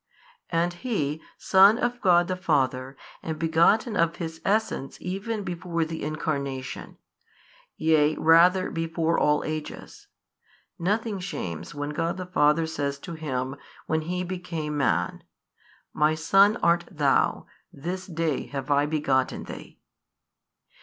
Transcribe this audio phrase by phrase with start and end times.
[0.49, 5.85] And He, Son of God the Father and |548 begotten of His Essence even before
[5.85, 6.97] the Incarnation,
[7.77, 10.07] yea rather before all ages,
[10.79, 15.21] nothing shames when God the Father says to Him when He became Man,
[15.93, 19.77] My Son art THOU, this day have I begotten Thee.